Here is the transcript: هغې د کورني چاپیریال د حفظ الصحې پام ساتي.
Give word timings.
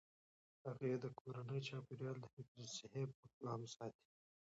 هغې 0.65 0.91
د 1.03 1.05
کورني 1.19 1.59
چاپیریال 1.67 2.17
د 2.21 2.25
حفظ 2.33 2.57
الصحې 2.63 3.03
پام 3.41 3.61
ساتي. 3.73 4.05